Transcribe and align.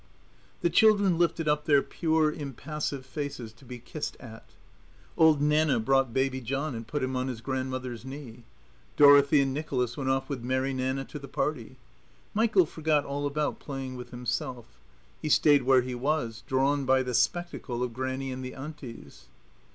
The 0.61 0.71
children 0.71 1.19
lifted 1.19 1.47
up 1.47 1.65
their 1.65 1.83
pure, 1.83 2.31
impassive 2.31 3.05
faces 3.05 3.53
to 3.53 3.65
be 3.65 3.77
kissed 3.77 4.17
at. 4.19 4.49
Old 5.15 5.43
Nanna 5.43 5.79
brought 5.79 6.11
Baby 6.11 6.41
John 6.41 6.73
and 6.73 6.87
put 6.87 7.03
him 7.03 7.15
on 7.15 7.27
his 7.27 7.39
grandmother's 7.39 8.03
knee. 8.03 8.43
Dorothy 8.97 9.41
and 9.41 9.53
Nicholas 9.53 9.97
went 9.97 10.09
off 10.09 10.27
with 10.27 10.41
Mary 10.43 10.73
Nanna 10.73 11.05
to 11.05 11.19
the 11.19 11.27
party. 11.27 11.77
Michael 12.33 12.65
forgot 12.65 13.05
all 13.05 13.27
about 13.27 13.59
playing 13.59 13.95
with 13.95 14.09
himself. 14.09 14.65
He 15.21 15.29
stayed 15.29 15.61
where 15.61 15.83
he 15.83 15.93
was, 15.93 16.41
drawn 16.47 16.83
by 16.83 17.03
the 17.03 17.13
spectacle 17.13 17.83
of 17.83 17.93
Grannie 17.93 18.31
and 18.31 18.43
the 18.43 18.55
Aunties. 18.55 19.27